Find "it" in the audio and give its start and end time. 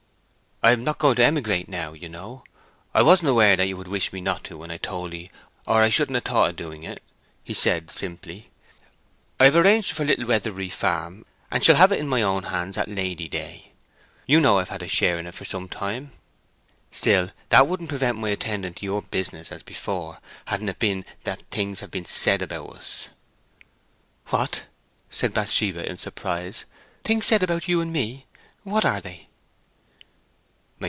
6.83-7.01, 11.91-11.99, 15.25-15.33, 20.69-20.77